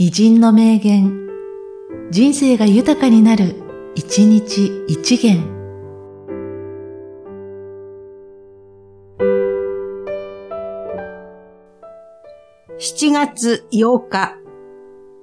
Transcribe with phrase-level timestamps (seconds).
[0.00, 1.26] 偉人の名言、
[2.12, 3.56] 人生が豊かになる、
[3.96, 5.42] 一日一元。
[12.78, 14.36] 7月8日、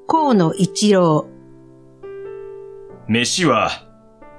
[0.07, 1.29] 河野一郎。
[3.07, 3.69] 飯は、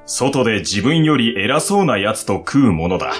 [0.04, 3.14] 外で自分より偉そうな奴と食うものだ。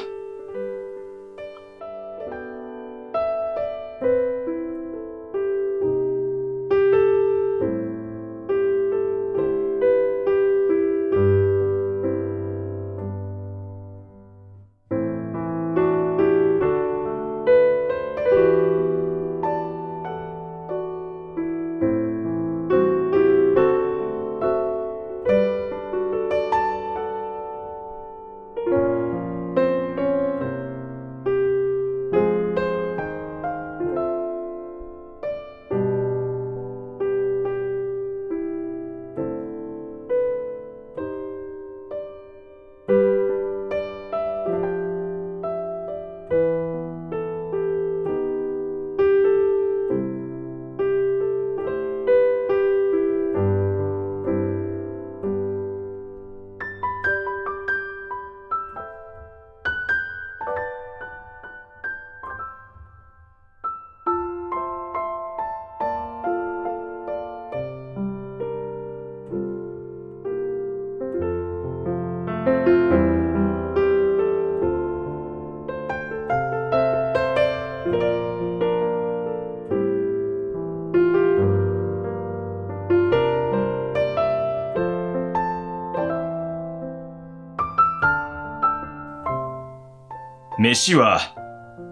[90.58, 91.20] 飯は、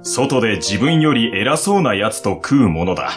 [0.03, 3.11] 外で自分より偉そうな奴と食うものだ。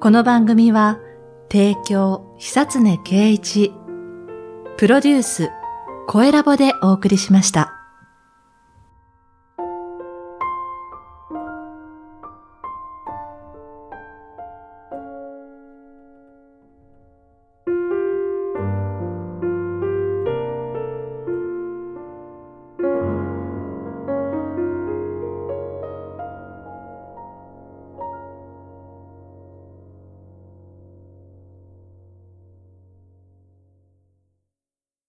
[0.00, 1.00] この番組は、
[1.50, 3.72] 提供、久常圭一、
[4.78, 5.50] プロデュース、
[6.06, 7.77] 声ラボでお送りしました。